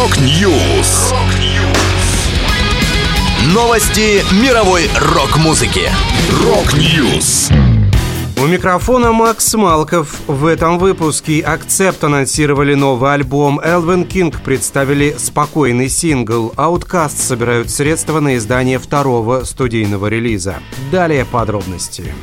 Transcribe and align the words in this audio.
Rock 0.00 0.50
News. 0.50 1.12
Новости 3.52 4.24
мировой 4.42 4.88
рок-музыки. 4.98 5.90
Rock 6.42 6.90
News. 6.90 7.50
У 8.42 8.46
микрофона 8.46 9.12
Макс 9.12 9.52
Малков. 9.52 10.22
В 10.26 10.46
этом 10.46 10.78
выпуске 10.78 11.42
Accept 11.42 12.02
анонсировали 12.02 12.72
новый 12.72 13.12
альбом, 13.12 13.60
Elvenking 13.60 14.40
представили 14.40 15.14
спокойный 15.18 15.90
сингл, 15.90 16.54
Outcast 16.56 17.18
собирают 17.18 17.68
средства 17.68 18.20
на 18.20 18.38
издание 18.38 18.78
второго 18.78 19.44
студийного 19.44 20.06
релиза. 20.06 20.60
Далее 20.90 21.26
подробности. 21.26 22.14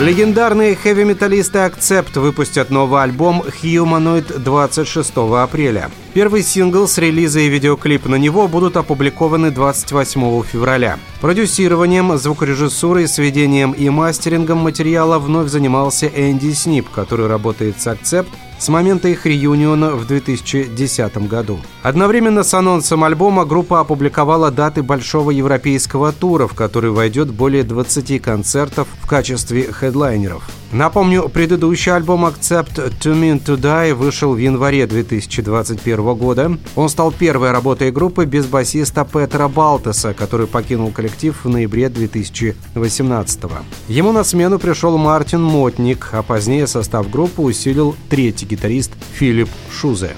Легендарные 0.00 0.74
хэви-металлисты 0.74 1.58
Accept 1.58 2.18
выпустят 2.18 2.70
новый 2.70 3.02
альбом 3.02 3.42
Humanoid 3.42 4.38
26 4.38 5.12
апреля. 5.16 5.90
Первый 6.14 6.42
сингл 6.42 6.88
с 6.88 6.96
релиза 6.96 7.40
и 7.40 7.48
видеоклип 7.48 8.06
на 8.06 8.16
него 8.16 8.48
будут 8.48 8.78
опубликованы 8.78 9.50
28 9.50 10.42
февраля. 10.44 10.98
Продюсированием, 11.20 12.16
звукорежиссурой, 12.16 13.06
сведением 13.06 13.72
и 13.72 13.90
мастерингом 13.90 14.58
материала 14.58 15.18
вновь 15.18 15.50
занимался 15.50 16.06
Энди 16.06 16.52
Снип, 16.52 16.88
который 16.88 17.26
работает 17.26 17.80
с 17.80 17.86
Accept 17.86 18.28
с 18.62 18.68
момента 18.68 19.08
их 19.08 19.26
реюниона 19.26 19.90
в 19.96 20.06
2010 20.06 21.28
году. 21.28 21.58
Одновременно 21.82 22.44
с 22.44 22.54
анонсом 22.54 23.02
альбома 23.02 23.44
группа 23.44 23.80
опубликовала 23.80 24.52
даты 24.52 24.84
большого 24.84 25.32
европейского 25.32 26.12
тура, 26.12 26.46
в 26.46 26.54
который 26.54 26.92
войдет 26.92 27.32
более 27.32 27.64
20 27.64 28.22
концертов 28.22 28.86
в 29.02 29.08
качестве 29.08 29.72
хедлайнеров. 29.72 30.48
Напомню, 30.72 31.28
предыдущий 31.28 31.92
альбом 31.92 32.24
Accept 32.24 32.98
To 33.00 33.12
Mean 33.14 33.44
To 33.44 33.58
Die 33.58 33.92
вышел 33.92 34.32
в 34.32 34.38
январе 34.38 34.86
2021 34.86 36.14
года. 36.14 36.58
Он 36.76 36.88
стал 36.88 37.12
первой 37.12 37.50
работой 37.50 37.90
группы 37.90 38.24
без 38.24 38.46
басиста 38.46 39.04
Петра 39.04 39.48
Балтеса, 39.48 40.14
который 40.14 40.46
покинул 40.46 40.90
коллектив 40.90 41.38
в 41.44 41.48
ноябре 41.48 41.90
2018 41.90 43.40
Ему 43.88 44.12
на 44.12 44.24
смену 44.24 44.58
пришел 44.58 44.96
Мартин 44.96 45.42
Мотник, 45.42 46.08
а 46.12 46.22
позднее 46.22 46.66
состав 46.66 47.10
группы 47.10 47.42
усилил 47.42 47.94
третий 48.08 48.46
гитарист 48.46 48.92
Филипп 49.12 49.50
Шузе. 49.70 50.16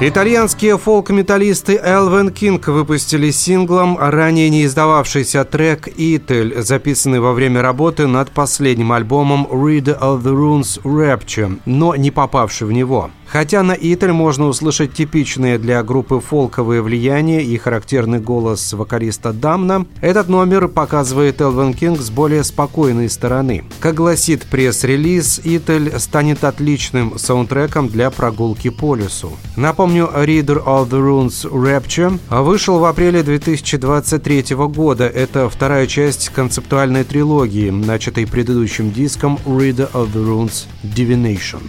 Итальянские 0.00 0.76
фолк-металлисты 0.76 1.80
Элвен 1.82 2.30
Кинг 2.30 2.66
выпустили 2.66 3.30
синглом 3.30 3.96
ранее 3.96 4.50
не 4.50 4.64
издававшийся 4.64 5.44
трек 5.44 5.86
«Итель», 5.86 6.60
записанный 6.60 7.20
во 7.20 7.32
время 7.32 7.62
работы 7.62 8.08
над 8.08 8.32
последним 8.32 8.90
альбомом 8.90 9.46
«Read 9.46 9.96
of 10.00 10.22
the 10.22 10.34
Runes 10.34 10.82
Rapture», 10.82 11.60
но 11.64 11.94
не 11.94 12.10
попавший 12.10 12.66
в 12.66 12.72
него. 12.72 13.10
Хотя 13.26 13.62
на 13.62 13.72
Итель 13.72 14.12
можно 14.12 14.46
услышать 14.46 14.92
типичные 14.92 15.58
для 15.58 15.82
группы 15.82 16.20
фолковые 16.20 16.82
влияния 16.82 17.42
и 17.42 17.56
характерный 17.56 18.20
голос 18.20 18.72
вокалиста 18.72 19.32
Дамна, 19.32 19.86
этот 20.00 20.28
номер 20.28 20.68
показывает 20.68 21.40
Элвен 21.40 21.72
Кинг 21.72 22.00
с 22.00 22.10
более 22.10 22.44
спокойной 22.44 23.08
стороны. 23.08 23.64
Как 23.80 23.94
гласит 23.94 24.46
пресс-релиз, 24.50 25.40
Итель 25.42 25.98
станет 25.98 26.44
отличным 26.44 27.18
саундтреком 27.18 27.88
для 27.88 28.10
прогулки 28.10 28.70
по 28.70 28.94
лесу. 28.94 29.32
Напомню, 29.56 29.93
Reader 30.00 30.64
of 30.64 30.90
the 30.90 31.00
Runes 31.00 31.44
Rapture 31.50 32.18
вышел 32.42 32.78
в 32.78 32.84
апреле 32.84 33.22
2023 33.22 34.56
года. 34.68 35.06
Это 35.06 35.48
вторая 35.48 35.86
часть 35.86 36.30
концептуальной 36.30 37.04
трилогии, 37.04 37.70
начатой 37.70 38.26
предыдущим 38.26 38.90
диском 38.90 39.38
Reader 39.44 39.90
of 39.92 40.12
the 40.12 40.24
Runes 40.24 40.66
Divination. 40.82 41.62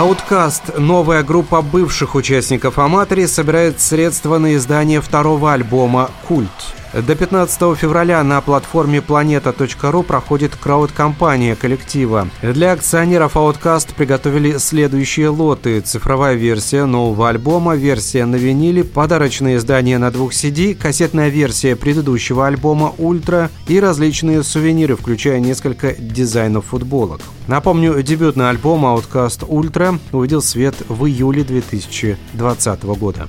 Outcast, 0.00 0.78
новая 0.80 1.22
группа 1.22 1.60
бывших 1.60 2.14
участников 2.14 2.78
Аматори, 2.78 3.26
собирает 3.26 3.82
средства 3.82 4.38
на 4.38 4.54
издание 4.54 5.02
второго 5.02 5.52
альбома 5.52 6.10
«Культ». 6.26 6.79
До 6.92 7.14
15 7.14 7.78
февраля 7.78 8.20
на 8.24 8.40
платформе 8.40 8.98
planeta.ru 8.98 10.02
проходит 10.02 10.56
крауд-компания 10.56 11.54
коллектива. 11.54 12.28
Для 12.42 12.72
акционеров 12.72 13.36
Outcast 13.36 13.94
приготовили 13.94 14.58
следующие 14.58 15.28
лоты. 15.28 15.80
Цифровая 15.82 16.34
версия 16.34 16.86
нового 16.86 17.28
альбома, 17.28 17.76
версия 17.76 18.26
на 18.26 18.34
виниле, 18.34 18.82
подарочное 18.82 19.56
издание 19.56 19.98
на 19.98 20.10
двух 20.10 20.32
CD, 20.32 20.74
кассетная 20.74 21.28
версия 21.28 21.76
предыдущего 21.76 22.48
альбома 22.48 22.92
«Ultra» 22.98 23.50
и 23.68 23.78
различные 23.78 24.42
сувениры, 24.42 24.96
включая 24.96 25.38
несколько 25.38 25.92
дизайнов 25.92 26.66
футболок. 26.66 27.20
Напомню, 27.46 28.02
дебютный 28.02 28.50
альбом 28.50 28.84
Outcast 28.84 29.46
Ultra 29.48 29.96
увидел 30.10 30.42
свет 30.42 30.74
в 30.88 31.06
июле 31.06 31.44
2020 31.44 32.82
года. 32.82 33.28